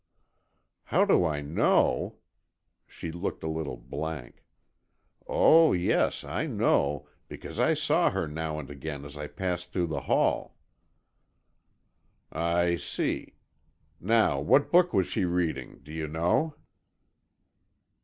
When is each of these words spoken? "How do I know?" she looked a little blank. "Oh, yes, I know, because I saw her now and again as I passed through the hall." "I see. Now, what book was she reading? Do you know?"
"How 0.85 1.05
do 1.05 1.23
I 1.23 1.41
know?" 1.41 2.17
she 2.87 3.11
looked 3.11 3.43
a 3.43 3.47
little 3.47 3.77
blank. 3.77 4.43
"Oh, 5.27 5.73
yes, 5.73 6.23
I 6.23 6.47
know, 6.47 7.07
because 7.27 7.59
I 7.59 7.75
saw 7.75 8.09
her 8.09 8.27
now 8.27 8.57
and 8.57 8.67
again 8.71 9.05
as 9.05 9.15
I 9.15 9.27
passed 9.27 9.71
through 9.71 9.85
the 9.85 10.01
hall." 10.09 10.57
"I 12.31 12.77
see. 12.77 13.35
Now, 13.99 14.39
what 14.39 14.71
book 14.71 14.91
was 14.91 15.05
she 15.05 15.23
reading? 15.23 15.81
Do 15.83 15.93
you 15.93 16.07
know?" 16.07 16.55